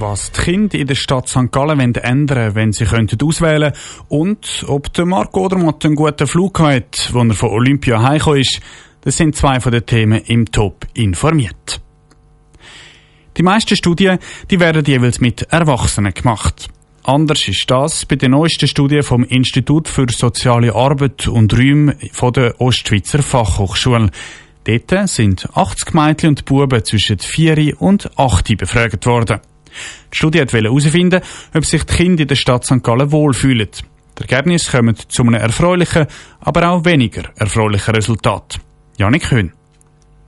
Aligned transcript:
was 0.00 0.32
die 0.32 0.40
Kinder 0.40 0.78
in 0.78 0.86
der 0.86 0.94
Stadt 0.94 1.28
St. 1.28 1.52
Gallen 1.52 1.94
ändern 1.94 2.54
wenn 2.54 2.72
sie 2.72 2.84
könnten 2.84 3.18
auswählen 3.22 3.72
und 4.08 4.64
ob 4.66 4.92
der 4.92 5.06
Marc 5.06 5.36
Odermatt 5.36 5.84
einen 5.84 5.94
guten 5.94 6.26
Flug 6.26 6.58
hat, 6.60 7.12
als 7.14 7.28
er 7.28 7.34
von 7.34 7.50
Olympia 7.50 8.02
heimgekommen 8.02 8.40
ist. 8.40 8.60
Das 9.02 9.16
sind 9.16 9.36
zwei 9.36 9.60
von 9.60 9.72
den 9.72 9.86
Themen 9.86 10.20
im 10.26 10.50
Top 10.50 10.86
informiert. 10.94 11.80
Die 13.36 13.42
meisten 13.42 13.76
Studien 13.76 14.18
die 14.50 14.60
werden 14.60 14.84
jeweils 14.84 15.20
mit 15.20 15.42
Erwachsenen 15.50 16.14
gemacht. 16.14 16.68
Anders 17.02 17.48
ist 17.48 17.70
das 17.70 18.04
bei 18.04 18.16
den 18.16 18.32
neuesten 18.32 18.68
Studien 18.68 19.02
vom 19.02 19.24
Institut 19.24 19.88
für 19.88 20.06
soziale 20.10 20.74
Arbeit 20.74 21.28
und 21.28 21.52
Räume 21.54 21.96
von 22.12 22.32
der 22.32 22.60
Ostschweizer 22.60 23.22
Fachhochschule. 23.22 24.10
Dort 24.64 25.08
sind 25.08 25.48
80 25.54 25.94
Mädchen 25.94 26.28
und 26.30 26.44
Buben 26.44 26.84
zwischen 26.84 27.18
4 27.18 27.80
und 27.80 28.18
8 28.18 28.56
befragt 28.58 29.06
worden. 29.06 29.40
Die 30.12 30.16
Studie 30.16 30.40
wollte 30.40 30.62
herausfinden, 30.62 31.20
ob 31.54 31.64
sich 31.64 31.84
die 31.84 31.94
Kinder 31.94 32.22
in 32.22 32.28
der 32.28 32.34
Stadt 32.34 32.64
St. 32.64 32.82
Gallen 32.82 33.12
wohlfühlen. 33.12 33.68
Die 34.18 34.22
Ergebnisse 34.22 34.70
kommen 34.76 34.96
zu 35.08 35.22
einem 35.22 35.34
erfreulichen, 35.34 36.06
aber 36.40 36.68
auch 36.70 36.84
weniger 36.84 37.30
erfreulichen 37.36 37.94
Resultat. 37.94 38.58
Janik 38.98 39.30
Höhn. 39.30 39.52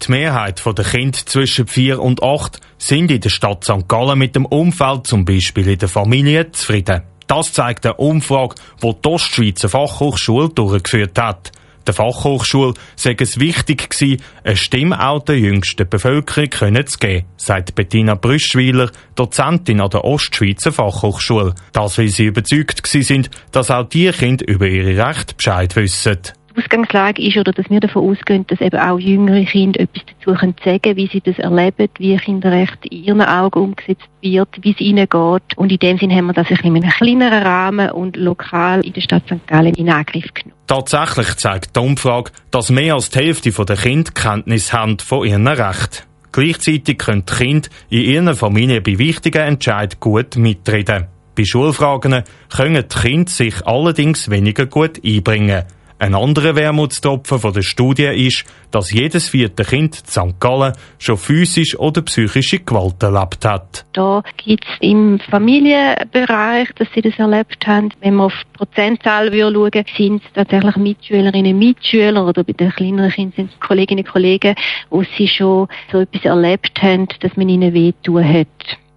Die 0.03 0.11
Mehrheit 0.11 0.63
der 0.67 0.85
Kinder 0.85 1.19
zwischen 1.25 1.67
4 1.67 2.01
und 2.01 2.23
8 2.23 2.59
sind 2.79 3.11
in 3.11 3.21
der 3.21 3.29
Stadt 3.29 3.65
St. 3.65 3.87
Gallen 3.87 4.19
mit 4.19 4.35
dem 4.35 4.47
Umfeld, 4.47 5.07
zum 5.07 5.25
Beispiel 5.25 5.69
in 5.69 5.79
der 5.79 5.89
Familie, 5.89 6.51
zufrieden. 6.51 7.03
Das 7.27 7.53
zeigt 7.53 7.87
eine 7.87 7.95
Umfrage, 7.97 8.57
die 8.83 8.93
die 8.93 9.09
Ostschweizer 9.09 9.69
Fachhochschule 9.69 10.49
durchgeführt 10.49 11.19
hat. 11.19 11.53
Der 11.87 11.95
Fachhochschule 11.95 12.75
sei 12.97 13.17
es 13.19 13.41
wichtig 13.41 13.91
gewesen, 13.91 14.23
eine 14.45 14.57
Stimme 14.57 15.07
auch 15.07 15.25
der 15.25 15.39
jüngsten 15.39 15.89
Bevölkerung 15.89 16.51
können 16.51 16.87
zu 16.87 16.99
geben, 16.99 17.27
sagt 17.37 17.75
Bettina 17.75 18.15
Brüschwiler, 18.15 18.91
Dozentin 19.15 19.81
an 19.81 19.91
der 19.91 20.05
Ostschweizer 20.05 20.73
Fachhochschule. 20.73 21.55
Das, 21.73 21.99
weil 21.99 22.09
sie 22.09 22.27
überzeugt 22.27 22.87
sind, 22.87 23.31
dass 23.51 23.71
auch 23.71 23.89
die 23.89 24.11
Kinder 24.11 24.47
über 24.47 24.67
ihre 24.67 25.07
Rechte 25.07 25.35
Bescheid 25.35 25.75
wissen. 25.77 26.19
Die 26.55 26.61
Ausgangslage 26.61 27.23
ist, 27.23 27.37
oder 27.39 27.53
dass 27.53 27.69
wir 27.71 27.81
davon 27.81 28.11
ausgehen, 28.11 28.47
dass 28.47 28.61
eben 28.61 28.79
auch 28.79 28.99
jüngere 28.99 29.45
Kinder 29.45 29.81
etwas 29.81 30.02
dazu 30.25 30.39
sagen 30.65 30.97
wie 30.97 31.09
sie 31.09 31.21
das 31.21 31.39
erleben, 31.39 31.89
wie 31.99 32.17
Kinderrecht 32.17 32.87
in 32.87 33.05
ihren 33.05 33.23
Augen 33.23 33.61
umgesetzt 33.61 34.09
wird, 34.21 34.49
wie 34.61 34.73
es 34.73 34.81
ihnen 34.81 35.09
geht. 35.09 35.57
Und 35.57 35.73
in 35.73 35.79
dem 35.79 35.99
Sinne 35.99 36.17
haben 36.17 36.27
wir 36.27 36.33
das 36.33 36.51
in 36.51 36.59
einem 36.59 36.91
kleineren 36.91 37.43
Rahmen 37.43 37.91
und 37.91 38.17
lokal 38.17 38.85
in 38.85 38.93
der 38.93 39.01
Stadt 39.01 39.25
St. 39.27 39.47
Gallen 39.47 39.75
in 39.75 39.91
Angriff 39.91 40.33
genommen. 40.35 40.55
Tatsächlich 40.67 41.37
zeigt 41.37 41.77
die 41.77 41.81
Umfrage, 41.81 42.31
dass 42.51 42.71
mehr 42.71 42.95
als 42.95 43.11
die 43.11 43.19
Hälfte 43.19 43.51
der 43.51 43.77
Kinder 43.77 44.11
Kenntnis 44.13 44.73
haben 44.73 44.99
von 44.99 45.27
ihren 45.27 45.47
Rechten. 45.47 46.05
Gleichzeitig 46.33 46.99
können 46.99 47.25
die 47.27 47.35
Kinder 47.35 47.69
in 47.91 48.01
ihren 48.01 48.35
Familien 48.35 48.83
bei 48.83 48.99
wichtigen 48.99 49.43
Entscheidungen 49.43 50.01
gut 50.01 50.37
mitreden. 50.37 51.09
Bei 51.35 51.45
Schulfragen 51.45 52.25
können 52.49 52.85
die 52.89 53.01
Kinder 53.01 53.31
sich 53.31 53.67
allerdings 53.67 54.31
weniger 54.31 54.67
gut 54.67 55.03
einbringen. 55.05 55.65
Ein 56.03 56.17
anderer 56.17 56.57
Wermutstropfen 56.57 57.39
von 57.39 57.53
der 57.53 57.63
Studie 57.63 58.27
ist, 58.27 58.45
dass 58.73 58.91
jedes 58.91 59.29
vierte 59.29 59.63
Kind 59.63 60.01
in 60.01 60.05
St. 60.05 60.41
Gallen 60.41 60.73
schon 60.99 61.17
physisch 61.17 61.79
oder 61.79 62.03
psychische 62.03 62.59
Gewalt 62.59 63.01
erlebt 63.05 63.45
hat. 63.45 63.85
Da 63.93 64.25
gibt 64.37 64.65
es 64.65 64.79
im 64.81 65.21
Familienbereich, 65.31 66.71
dass 66.75 66.89
sie 66.93 67.03
das 67.03 67.17
erlebt 67.21 67.65
haben. 67.69 67.91
Wenn 68.01 68.17
man 68.17 68.27
auf 68.27 68.33
die 68.33 68.59
Prozentzahl 68.59 69.33
schauen 69.33 69.85
sind 69.97 70.25
es 70.25 70.33
tatsächlich 70.35 70.75
Mitschülerinnen 70.75 71.53
und 71.53 71.61
Mitschüler 71.61 72.27
oder 72.27 72.43
bei 72.43 72.53
den 72.53 72.73
kleineren 72.73 73.13
Kindern 73.13 73.33
sind 73.37 73.53
es 73.53 73.61
Kolleginnen 73.61 74.05
und 74.05 74.11
Kollegen, 74.11 74.57
wo 74.91 75.05
sie 75.17 75.29
schon 75.29 75.69
so 75.93 76.01
etwas 76.01 76.25
erlebt 76.25 76.83
haben, 76.83 77.07
dass 77.21 77.37
man 77.37 77.49
ihnen 77.49 77.73
wehtun 77.75 78.29
hat. 78.29 78.49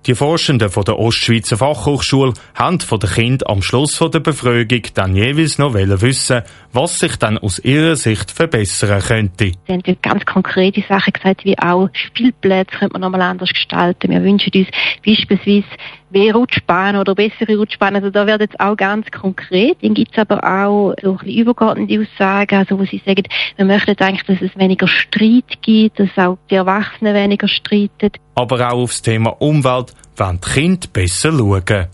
Die 0.07 0.13
Forschenden 0.13 0.69
von 0.69 0.83
der 0.83 0.99
Ostschweizer 0.99 1.57
Fachhochschule 1.57 2.33
haben 2.53 2.79
von 2.79 2.99
den 2.99 3.09
Kindern 3.09 3.49
am 3.49 3.63
Schluss 3.63 3.97
der 3.97 4.19
Befragung 4.19 4.83
dann 4.93 5.15
jeweils 5.15 5.57
noch 5.57 5.73
wissen, 5.73 6.43
was 6.75 6.99
sich 6.99 7.15
dann 7.17 7.37
aus 7.37 7.59
ihrer 7.59 7.95
Sicht 7.95 8.31
verbessern 8.31 9.01
könnte. 9.01 9.53
Sie 9.67 9.73
haben 9.73 9.81
ganz 10.01 10.25
konkrete 10.25 10.83
Sachen 10.87 11.13
gesagt, 11.13 11.45
wie 11.45 11.57
auch 11.57 11.89
Spielplätze 11.93 12.77
könnte 12.77 12.93
man 12.93 13.01
nochmal 13.01 13.21
anders 13.21 13.49
gestalten. 13.49 14.11
Wir 14.11 14.23
wünschen 14.23 14.51
uns 14.53 14.67
beispielsweise 15.05 15.65
mehr 16.11 16.33
Rutschbahnen 16.33 16.99
oder 16.99 17.15
bessere 17.15 17.57
Rutschbahnen. 17.57 18.03
Also 18.03 18.09
da 18.09 18.27
wird 18.27 18.41
jetzt 18.41 18.59
auch 18.59 18.75
ganz 18.75 19.09
konkret. 19.11 19.77
Dann 19.81 19.93
gibt 19.93 20.11
es 20.11 20.17
aber 20.17 20.43
auch 20.43 20.93
so 21.01 21.11
ein 21.11 21.17
bisschen 21.17 21.37
übergeordnete 21.37 22.01
Aussagen, 22.01 22.55
also 22.55 22.79
wo 22.79 22.85
sie 22.85 23.01
sagen, 23.05 23.23
wir 23.57 23.65
möchten 23.65 23.95
eigentlich, 23.99 24.23
dass 24.23 24.41
es 24.41 24.57
weniger 24.57 24.87
Streit 24.87 25.61
gibt, 25.61 25.99
dass 25.99 26.09
auch 26.17 26.37
die 26.49 26.55
Erwachsenen 26.55 27.15
weniger 27.15 27.47
streiten. 27.47 28.11
Aber 28.35 28.67
auch 28.67 28.81
aufs 28.83 29.01
Thema 29.01 29.29
Umwelt 29.41 29.93
wollen 30.17 30.39
die 30.41 30.49
Kinder 30.49 30.87
besser 30.91 31.31
schauen. 31.31 31.87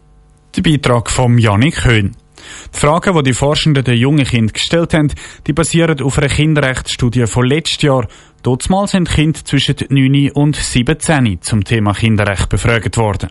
Der 0.55 0.61
Beitrag 0.61 1.09
von 1.09 1.37
Janik 1.37 1.85
Höhn. 1.85 2.15
Die 2.73 2.79
Fragen, 2.79 3.15
die 3.15 3.23
die 3.23 3.33
Forschenden 3.33 3.83
den 3.83 3.97
jungen 3.97 4.25
Kindern 4.25 4.53
gestellt 4.53 4.93
haben, 4.93 5.11
die 5.47 5.53
basieren 5.53 6.01
auf 6.01 6.17
einer 6.17 6.27
Kinderrechtsstudie 6.27 7.27
von 7.27 7.45
letztes 7.45 7.81
Jahr. 7.81 8.07
Dort 8.43 8.63
sind 8.63 9.09
Kinder 9.09 9.39
zwischen 9.43 9.75
9 9.89 10.31
und 10.31 10.55
17 10.55 11.41
zum 11.41 11.63
Thema 11.63 11.93
Kinderrecht 11.93 12.49
befragt 12.49 12.97
worden. 12.97 13.29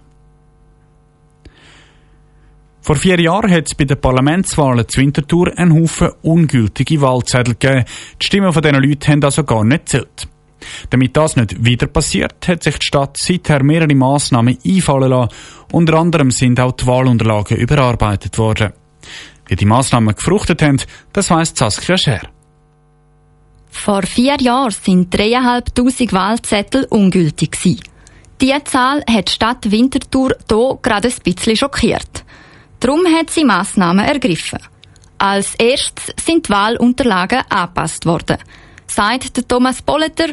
Vor 2.83 2.97
vier 2.97 3.21
Jahren 3.21 3.51
hat 3.51 3.67
es 3.67 3.75
bei 3.75 3.85
den 3.85 4.01
Parlamentswahlen 4.01 4.89
zu 4.89 5.01
Winterthur 5.01 5.53
einen 5.57 5.75
Haufen 5.75 6.11
ungültige 6.23 7.01
Wahlzettel 7.01 7.55
gegeben. 7.55 7.85
Die 8.21 8.27
Stimmen 8.27 8.53
von 8.53 8.63
diesen 8.63 8.83
Leuten 8.83 9.13
haben 9.13 9.25
also 9.25 9.45
gar 9.45 9.65
nicht 9.65 9.89
zählt. 9.89 10.29
Damit 10.89 11.17
das 11.17 11.37
nicht 11.37 11.65
wieder 11.65 11.87
passiert, 11.87 12.47
hat 12.49 12.63
sich 12.63 12.79
die 12.79 12.87
Stadt 12.87 13.17
seither 13.17 13.63
mehrere 13.63 13.95
Massnahmen 13.95 14.59
einfallen 14.65 15.11
lassen. 15.11 15.35
Unter 15.73 15.95
anderem 15.95 16.31
sind 16.31 16.59
auch 16.59 16.73
die 16.73 16.87
Wahlunterlagen 16.87 17.57
überarbeitet 17.57 18.39
worden. 18.39 18.73
Wie 19.47 19.57
die 19.57 19.67
Massnahmen 19.67 20.15
gefruchtet 20.15 20.63
haben, 20.63 20.81
das 21.13 21.31
weiss 21.31 21.53
Saskia 21.55 21.97
Scher. 21.97 22.23
Vor 23.71 24.03
vier 24.03 24.37
Jahren 24.41 24.71
sind 24.71 25.15
3'500 25.15 26.13
Wahlzettel 26.13 26.87
ungültig. 26.91 27.57
Diese 28.41 28.65
Zahl 28.65 29.03
hat 29.09 29.29
die 29.29 29.33
Stadt 29.33 29.71
Winterthur 29.71 30.37
hier 30.49 30.79
gerade 30.83 31.09
ein 31.09 31.15
bisschen 31.23 31.57
schockiert. 31.57 32.25
Darum 32.81 33.05
hat 33.07 33.31
sie 33.31 33.45
Massnahmen 33.45 34.05
ergriffen. 34.05 34.59
Als 35.19 35.55
erstes 35.57 36.15
sind 36.19 36.49
die 36.49 36.51
Wahlunterlagen 36.51 37.43
angepasst 37.51 38.07
worden, 38.07 38.39
sagt 38.87 39.47
Thomas 39.49 39.83
Bolleter, 39.83 40.29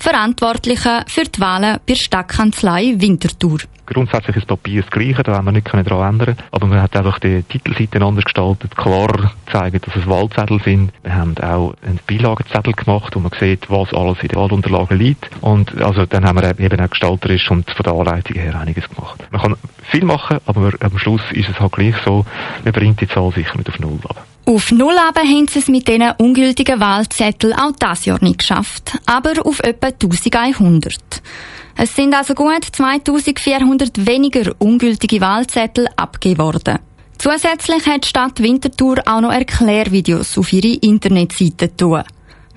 Verantwortlicher 0.00 1.04
für 1.06 1.22
die 1.22 1.40
Wahlen 1.40 1.78
bei 1.86 1.94
der 1.94 2.00
Stadtkanzlei 2.00 2.94
Winterthur. 2.96 3.60
Grundsätzlich 3.92 4.36
ist 4.36 4.50
das 4.50 4.58
Papier 4.58 4.82
das 4.82 4.90
gleiche, 4.90 5.22
da 5.22 5.36
haben 5.36 5.44
wir 5.44 5.52
nicht 5.52 5.66
daran 5.72 6.14
ändern 6.14 6.36
Aber 6.50 6.66
man 6.66 6.80
hat 6.80 6.96
einfach 6.96 7.18
die 7.18 7.42
Titelseite 7.42 8.02
anders 8.02 8.24
gestaltet, 8.24 8.76
klar 8.76 9.32
zeigen, 9.50 9.80
dass 9.84 9.94
es 9.94 10.06
Wahlzettel 10.06 10.60
sind. 10.62 10.92
Wir 11.02 11.14
haben 11.14 11.36
auch 11.38 11.74
einen 11.82 12.00
Beilagezettel 12.06 12.72
gemacht, 12.72 13.14
wo 13.14 13.20
man 13.20 13.32
sieht, 13.38 13.68
was 13.68 13.92
alles 13.92 14.18
in 14.22 14.28
den 14.28 14.38
Wahlunterlagen 14.38 14.98
liegt. 14.98 15.28
Und 15.42 15.80
also 15.82 16.06
dann 16.06 16.24
haben 16.24 16.40
wir 16.40 16.58
eben 16.58 16.80
auch 16.80 16.90
gestalterisch 16.90 17.50
und 17.50 17.70
von 17.70 17.82
der 17.82 17.92
Anleitung 17.92 18.36
her 18.36 18.58
einiges 18.58 18.88
gemacht. 18.88 19.22
Man 19.30 19.42
kann 19.42 19.56
viel 19.82 20.04
machen, 20.04 20.38
aber 20.46 20.72
am 20.80 20.98
Schluss 20.98 21.22
ist 21.32 21.50
es 21.50 21.60
halt 21.60 21.72
gleich 21.72 21.94
so, 22.04 22.24
man 22.64 22.72
bringt 22.72 23.00
die 23.00 23.08
Zahl 23.08 23.30
sicher 23.32 23.56
nicht 23.56 23.68
auf 23.68 23.78
Null 23.78 23.98
ab. 24.08 24.24
Auf 24.44 24.72
Null 24.72 24.96
aber 25.08 25.20
haben 25.20 25.46
sie 25.48 25.60
es 25.60 25.68
mit 25.68 25.86
diesen 25.86 26.10
ungültigen 26.18 26.80
Wahlzetteln 26.80 27.52
auch 27.52 27.72
das 27.78 28.06
Jahr 28.06 28.18
nicht 28.22 28.38
geschafft, 28.38 28.98
aber 29.06 29.46
auf 29.46 29.60
etwa 29.60 29.88
1100. 29.88 31.22
Es 31.76 31.96
sind 31.96 32.14
also 32.14 32.34
gut 32.34 32.64
2400 32.64 34.06
weniger 34.06 34.52
ungültige 34.58 35.20
Wahlzettel 35.20 35.88
abgegeben 35.96 36.38
worden. 36.38 36.78
Zusätzlich 37.18 37.86
hat 37.86 38.04
die 38.04 38.08
Stadt 38.08 38.42
Winterthur 38.42 38.96
auch 39.06 39.20
noch 39.20 39.32
Erklärvideos 39.32 40.36
auf 40.38 40.52
ihre 40.52 40.76
Internetseite 40.80 41.74
tun. 41.76 42.02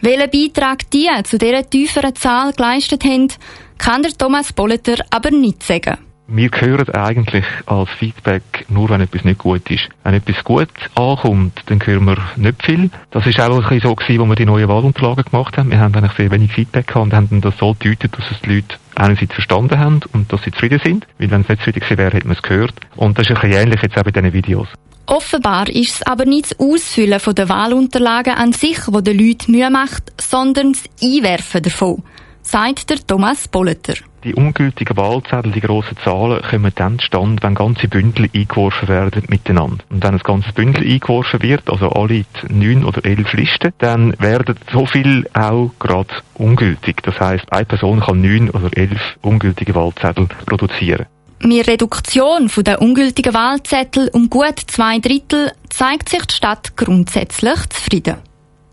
Welchen 0.02 0.30
Beitrag 0.30 0.90
die 0.92 1.10
zu 1.24 1.38
dieser 1.38 1.70
tieferen 1.70 2.16
Zahl 2.16 2.52
geleistet 2.54 3.04
haben, 3.06 3.30
kann 3.78 4.04
der 4.04 4.12
Thomas 4.12 4.54
Bolleter 4.54 4.98
aber 5.10 5.32
nicht 5.32 5.64
sagen. 5.64 5.98
Wir 6.28 6.50
hören 6.50 6.90
eigentlich 6.90 7.46
als 7.68 7.90
Feedback 8.00 8.66
nur, 8.68 8.90
wenn 8.90 9.02
etwas 9.02 9.24
nicht 9.24 9.38
gut 9.38 9.70
ist. 9.70 9.90
Wenn 10.04 10.16
etwas 10.16 10.44
gut 10.44 10.70
ankommt, 10.96 11.62
dann 11.68 11.80
hören 11.86 12.06
wir 12.06 12.18
nicht 12.36 12.66
viel. 12.66 12.90
Das 13.12 13.28
ist 13.28 13.40
auch 13.40 13.56
ein 13.56 13.62
bisschen 13.62 13.82
so 13.82 14.20
wo 14.20 14.26
wir 14.26 14.36
die 14.36 14.46
neuen 14.46 14.68
Wahlunterlagen 14.68 15.24
gemacht 15.24 15.56
haben. 15.58 15.70
Wir 15.70 15.80
haben 15.80 15.94
eigentlich 15.94 16.18
sehr 16.18 16.32
wenig 16.32 16.52
Feedback 16.52 16.88
gehabt 16.88 17.04
und 17.04 17.14
haben 17.14 17.42
das 17.42 17.56
so 17.60 17.76
gedeutet, 17.78 18.18
dass 18.18 18.32
es 18.32 18.42
die 18.42 18.56
Leute 18.56 18.76
einerseits 18.96 19.34
verstanden 19.34 19.80
haben 19.80 20.02
und 20.14 20.32
dass 20.32 20.44
sie 20.44 20.52
zufrieden 20.52 20.80
sind. 20.84 21.08
Weil 21.18 21.32
wenn 21.32 21.42
es 21.42 21.50
nicht 21.50 21.60
zufrieden 21.60 21.80
gewesen 21.80 21.98
wäre, 21.98 22.16
hätte 22.16 22.28
man 22.28 22.36
es 22.36 22.42
gehört. 22.42 22.74
Und 22.96 23.18
das 23.18 23.30
ist 23.30 23.36
ein 23.36 23.42
bisschen 23.42 23.64
ähnlich 23.64 23.82
jetzt 23.82 23.98
auch 23.98 24.04
bei 24.04 24.12
diesen 24.12 24.34
Videos. 24.34 24.68
Offenbar 25.08 25.70
ist 25.70 25.96
es 25.96 26.02
aber 26.02 26.26
nicht 26.26 26.52
das 26.52 26.60
Ausfüllen 26.60 27.22
der 27.36 27.50
Wahlunterlagen 27.50 28.34
an 28.34 28.54
sich, 28.54 28.80
wo 28.88 29.02
den 29.02 29.20
Leuten 29.20 29.52
Mühe 29.52 29.70
macht, 29.70 30.14
sondern 30.20 30.74
das 30.74 30.84
Einwerfen 31.02 31.62
davon, 31.62 32.04
sagt 32.46 32.90
der 32.90 33.06
Thomas 33.06 33.48
Bolleter. 33.48 33.96
Die 34.24 34.34
ungültigen 34.34 34.98
Wahlzettel, 34.98 35.52
die 35.52 35.62
grossen 35.62 35.98
Zahlen, 36.04 36.42
kommen 36.42 36.72
dann 36.76 36.98
zustande, 36.98 37.44
wenn 37.44 37.54
ganze 37.54 37.88
Bündel 37.88 38.30
eingeworfen 38.34 38.88
werden 38.88 39.24
miteinander. 39.28 39.84
Und 39.90 40.04
wenn 40.04 40.16
ein 40.16 40.20
ganzes 40.20 40.52
Bündel 40.54 40.84
eingeworfen 40.84 41.42
wird, 41.44 41.70
also 41.70 41.90
alle 41.90 42.26
neun 42.50 42.86
oder 42.86 43.06
elf 43.06 43.34
Listen, 43.34 43.74
dann 43.78 44.20
werden 44.20 44.56
so 44.72 44.86
viel 44.86 45.28
auch 45.34 45.72
gerade 45.80 46.10
ungültig. 46.36 47.04
Das 47.04 47.20
heißt, 47.20 47.52
eine 47.52 47.66
Person 47.66 48.00
kann 48.00 48.22
neun 48.22 48.50
oder 48.50 48.76
elf 48.76 49.02
ungültige 49.22 49.76
Wahlzettel 49.76 50.28
produzieren. 50.46 51.06
Mit 51.40 51.68
Reduktion 51.68 52.50
der 52.58 52.82
ungültigen 52.82 53.34
Wahlzettel 53.34 54.10
um 54.14 54.30
gut 54.30 54.60
zwei 54.68 54.98
Drittel 55.00 55.52
zeigt 55.70 56.10
sich 56.10 56.26
die 56.26 56.34
Stadt 56.34 56.76
grundsätzlich 56.78 57.70
zufrieden. 57.70 58.16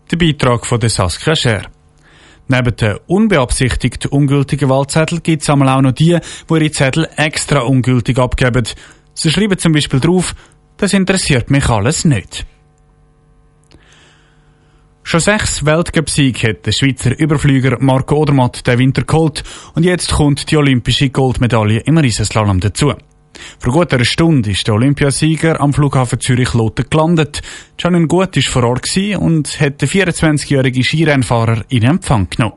Der 0.09 0.17
Beitrag 0.17 0.65
von 0.65 0.79
Saskia 0.81 1.35
Scher. 1.35 1.72
Neben 2.47 2.75
den 2.75 2.97
unbeabsichtigten 3.07 4.11
ungültigen 4.11 4.69
Wahlzetteln 4.69 5.23
gibt 5.23 5.43
es 5.43 5.49
auch 5.49 5.55
noch 5.55 5.91
die, 5.91 6.17
die 6.49 6.53
ihre 6.53 6.71
Zettel 6.71 7.07
extra 7.15 7.61
ungültig 7.61 8.19
abgeben. 8.19 8.67
Sie 9.13 9.31
schreiben 9.31 9.57
zum 9.57 9.71
Beispiel 9.71 9.99
drauf, 9.99 10.35
das 10.77 10.93
interessiert 10.93 11.49
mich 11.49 11.69
alles 11.69 12.03
nicht. 12.03 12.45
Schon 15.03 15.19
sechs 15.19 15.65
Weltcup-Siege 15.65 16.49
hat 16.49 16.65
der 16.65 16.71
Schweizer 16.71 17.17
Überflüger 17.17 17.77
Marco 17.79 18.15
Odermatt 18.15 18.65
den 18.65 18.79
Winter 18.79 19.03
geholt 19.03 19.43
und 19.75 19.83
jetzt 19.83 20.11
kommt 20.13 20.49
die 20.49 20.57
olympische 20.57 21.09
Goldmedaille 21.09 21.79
im 21.79 21.97
Riesenslalom 21.97 22.61
dazu. 22.61 22.93
Vor 23.59 23.73
gut 23.73 23.93
einer 23.93 24.05
Stunde 24.05 24.51
ist 24.51 24.67
der 24.67 24.75
Olympiasieger 24.75 25.59
am 25.59 25.73
Flughafen 25.73 26.19
Zürich-Loten 26.19 26.85
gelandet. 26.89 27.41
Janine 27.79 28.07
Gut 28.07 28.35
war 28.35 28.43
vor 28.43 28.63
Ort 28.63 28.97
und 29.17 29.59
hat 29.59 29.81
den 29.81 29.89
24-jährigen 29.89 30.83
Skirennfahrer 30.83 31.63
in 31.69 31.83
Empfang 31.83 32.29
genommen. 32.29 32.55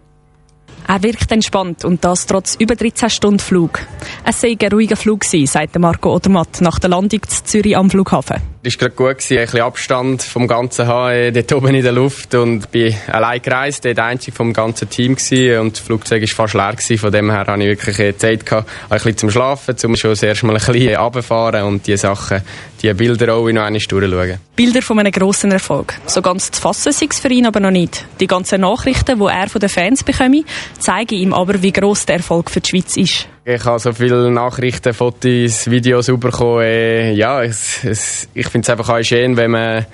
Er 0.88 1.02
wirkt 1.02 1.32
entspannt 1.32 1.84
und 1.84 2.04
das 2.04 2.26
trotz 2.26 2.54
über 2.54 2.76
13 2.76 3.10
Stunden 3.10 3.40
Flug. 3.40 3.80
Es 4.24 4.40
sei 4.40 4.56
ein 4.60 4.72
ruhiger 4.72 4.96
Flug 4.96 5.20
gewesen, 5.20 5.46
sagt 5.46 5.76
Marco 5.78 6.14
Odermatt 6.14 6.60
nach 6.60 6.78
der 6.78 6.90
Landung 6.90 7.22
zu 7.26 7.42
Zürich 7.42 7.76
am 7.76 7.90
Flughafen. 7.90 8.55
Es 8.68 8.80
war 8.80 8.88
gut, 8.88 9.18
gewesen, 9.18 9.38
ein 9.38 9.44
bisschen 9.44 9.60
Abstand 9.60 10.22
vom 10.24 10.48
ganzen 10.48 10.88
haben, 10.88 11.32
dort 11.32 11.52
oben 11.52 11.72
in 11.72 11.84
der 11.84 11.92
Luft 11.92 12.34
und 12.34 12.68
bin 12.72 12.92
allein 13.06 13.40
gereist, 13.40 13.84
der 13.84 13.96
einzige 14.04 14.36
vom 14.36 14.52
ganzen 14.52 14.90
Team 14.90 15.14
gewesen 15.14 15.60
und 15.60 15.76
das 15.76 15.84
Flugzeug 15.86 16.22
war 16.22 16.28
fast 16.28 16.54
leer 16.54 16.72
gewesen. 16.72 16.98
Von 16.98 17.12
dem 17.12 17.30
her 17.30 17.46
hatte 17.46 17.62
ich 17.62 17.68
wirklich 17.68 18.18
Zeit 18.18 18.44
gehabt, 18.44 18.68
ein 18.88 18.96
bisschen 18.96 19.18
zum 19.18 19.30
Schlafen, 19.30 19.76
zum 19.76 19.94
schon 19.94 20.10
das 20.10 20.24
erste 20.24 20.46
Mal 20.46 20.56
ein 20.56 20.64
bisschen 20.64 20.96
runterfahren 20.96 21.62
und 21.62 21.86
die 21.86 21.96
Sachen, 21.96 22.42
die 22.82 22.92
Bilder 22.92 23.34
auch 23.34 23.48
noch 23.48 23.62
einmal 23.62 23.80
durchschauen. 23.80 24.40
Bilder 24.56 24.82
von 24.82 24.98
einem 24.98 25.12
grossen 25.12 25.52
Erfolg. 25.52 25.94
So 26.06 26.20
ganz 26.20 26.50
zu 26.50 26.60
fassen 26.60 26.90
sei 26.90 27.06
es 27.08 27.20
für 27.20 27.28
ihn 27.28 27.46
aber 27.46 27.60
noch 27.60 27.70
nicht. 27.70 28.04
Die 28.18 28.26
ganzen 28.26 28.62
Nachrichten, 28.62 29.20
die 29.20 29.26
er 29.26 29.48
von 29.48 29.60
den 29.60 29.68
Fans 29.68 30.02
bekomme, 30.02 30.42
zeigen 30.80 31.14
ihm 31.14 31.32
aber, 31.32 31.62
wie 31.62 31.70
gross 31.70 32.04
der 32.04 32.16
Erfolg 32.16 32.50
für 32.50 32.60
die 32.60 32.70
Schweiz 32.70 32.96
ist. 32.96 33.28
Ich 33.48 33.64
habe 33.64 33.78
so 33.78 33.92
viele 33.92 34.28
Nachrichten, 34.28 34.92
Fotos, 34.92 35.70
Videos 35.70 36.06
bekommen. 36.06 36.62
Äh, 36.62 37.12
ja, 37.12 37.44
es, 37.44 37.84
es, 37.84 38.28
ich 38.34 38.48
finde 38.48 38.64
es 38.64 38.70
einfach 38.70 38.88
auch 38.88 39.02
schön, 39.04 39.36
wenn 39.36 39.52
man 39.52 39.86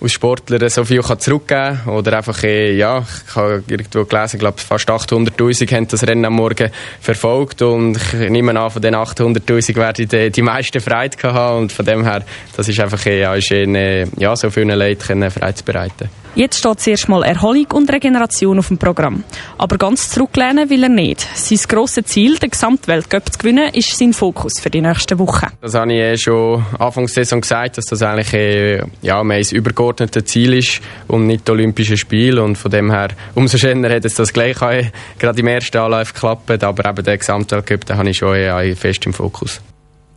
aus 0.00 0.12
Sportlern 0.12 0.68
so 0.68 0.84
viel 0.84 1.02
kann 1.02 1.18
zurückgeben 1.18 1.80
kann. 1.84 1.92
Oder 1.92 2.18
einfach, 2.18 2.40
äh, 2.44 2.72
ja, 2.72 3.04
ich 3.26 3.34
habe 3.34 3.64
irgendwo 3.66 4.04
gelesen, 4.04 4.36
ich 4.36 4.38
glaube, 4.38 4.58
fast 4.58 4.88
800'000 4.88 5.74
haben 5.74 5.88
das 5.88 6.06
Rennen 6.06 6.24
am 6.24 6.34
Morgen 6.34 6.70
verfolgt. 7.00 7.62
Und 7.62 7.96
ich 7.96 8.30
nehme 8.30 8.56
an, 8.56 8.70
von 8.70 8.80
den 8.80 8.94
800'000 8.94 9.74
werde 9.74 10.02
ich 10.02 10.08
die, 10.08 10.30
die 10.30 10.42
meiste 10.42 10.78
Freude 10.78 11.16
haben. 11.32 11.62
Und 11.62 11.72
von 11.72 11.84
dem 11.84 12.04
her, 12.04 12.22
das 12.56 12.68
ist 12.68 12.78
einfach 12.78 13.04
äh, 13.06 13.22
ja, 13.22 13.40
schön, 13.40 13.74
ja, 14.18 14.36
so 14.36 14.50
vielen 14.50 14.78
Leuten 14.78 15.28
Freude 15.32 15.54
zu 15.56 15.64
bereiten. 15.64 16.08
Jetzt 16.36 16.58
steht 16.58 16.80
zuerst 16.80 17.08
mal 17.08 17.24
Erholung 17.24 17.66
und 17.72 17.92
Regeneration 17.92 18.58
auf 18.58 18.68
dem 18.68 18.78
Programm. 18.78 19.24
Aber 19.58 19.78
ganz 19.78 20.10
zurücklehnen 20.10 20.70
will 20.70 20.84
er 20.84 20.88
nicht. 20.88 21.26
Sein 21.34 21.58
grosses 21.68 22.04
Ziel, 22.04 22.38
den 22.38 22.50
Gesamtweltcup 22.50 23.32
zu 23.32 23.38
gewinnen, 23.38 23.74
ist 23.74 23.98
sein 23.98 24.12
Fokus 24.12 24.60
für 24.60 24.70
die 24.70 24.80
nächsten 24.80 25.18
Wochen. 25.18 25.48
Das 25.60 25.74
habe 25.74 25.92
ich 25.92 25.98
eh 25.98 26.16
schon 26.16 26.64
Anfangs 26.78 27.14
der 27.14 27.24
Saison 27.24 27.40
gesagt, 27.40 27.78
dass 27.78 27.86
das 27.86 28.02
eigentlich 28.02 28.32
eh, 28.32 28.82
ja, 29.02 29.22
mein 29.24 29.42
übergeordnetes 29.50 30.24
Ziel 30.26 30.54
ist 30.54 30.80
und 31.08 31.26
nicht 31.26 31.48
die 31.48 31.52
Olympischen 31.52 31.96
Spiele. 31.96 32.42
Und 32.44 32.56
von 32.56 32.70
dem 32.70 32.92
her, 32.92 33.08
umso 33.34 33.58
schöner 33.58 33.90
hat 33.92 34.04
es 34.04 34.14
das 34.14 34.32
gleich 34.32 34.62
auch, 34.62 34.84
gerade 35.18 35.40
im 35.40 35.46
ersten 35.48 35.78
Anlauf 35.78 36.14
geklappt. 36.14 36.62
Aber 36.62 36.88
eben 36.88 37.04
den 37.04 37.18
Gesamtweltcup, 37.18 37.84
den 37.86 37.96
habe 37.96 38.08
ich 38.08 38.18
schon 38.18 38.36
eh 38.36 38.74
fest 38.76 39.04
im 39.04 39.12
Fokus. 39.12 39.60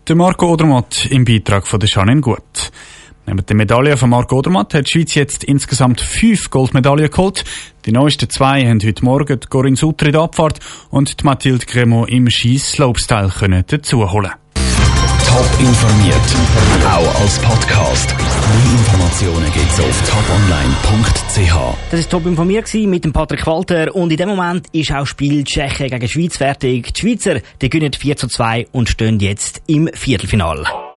Der 0.07 0.16
Marco 0.16 0.51
Odermatt 0.51 1.07
im 1.09 1.24
Beitrag 1.24 1.66
von 1.66 1.80
der 1.80 1.88
Janine 1.89 2.19
Gut. 2.21 2.71
Neben 3.25 3.45
der 3.45 3.55
Medaille 3.55 3.97
von 3.97 4.09
Marc 4.09 4.31
Odermatt 4.33 4.73
hat 4.73 4.87
die 4.87 4.91
Schweiz 4.91 5.15
jetzt 5.15 5.43
insgesamt 5.43 6.01
fünf 6.01 6.49
Goldmedaillen 6.49 7.09
geholt. 7.09 7.43
Die 7.85 7.91
neuesten 7.91 8.29
zwei 8.29 8.65
haben 8.67 8.81
heute 8.83 9.05
Morgen 9.05 9.39
die 9.39 9.47
Corinne 9.47 9.77
Sutter 9.77 10.07
in 10.07 10.11
der 10.11 10.21
Abfahrt 10.21 10.59
und 10.89 11.19
die 11.19 11.25
Mathilde 11.25 11.65
Cremont 11.65 12.09
im 12.09 12.29
Skislopestyle 12.29 13.29
können 13.29 13.63
dazuholen. 13.65 14.31
Top 15.27 15.49
informiert, 15.59 16.15
auch 16.85 17.21
als 17.21 17.39
Podcast. 17.39 18.15
Mehr 18.15 18.71
Informationen 18.77 19.51
gibt's 19.51 19.79
auf 19.79 20.09
toponline.ch. 20.09 21.77
Das 21.89 21.99
ist 22.01 22.11
top 22.11 22.25
informiert 22.27 22.71
mit 22.73 23.03
dem 23.03 23.13
Patrick 23.13 23.47
Walter 23.47 23.95
und 23.95 24.11
in 24.11 24.17
dem 24.17 24.29
Moment 24.29 24.67
ist 24.73 24.91
auch 24.91 25.07
Spiel 25.07 25.43
Tschechien 25.43 25.89
gegen 25.89 26.07
Schweiz 26.07 26.37
fertig. 26.37 26.93
Die 26.93 27.01
Schweizer, 27.01 27.39
die 27.61 27.69
gewinnen 27.69 27.93
4 27.93 28.17
zu 28.17 28.27
2 28.27 28.67
und 28.73 28.89
stehen 28.89 29.19
jetzt 29.19 29.63
im 29.65 29.89
Viertelfinale. 29.93 30.65